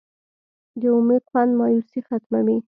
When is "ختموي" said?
2.07-2.57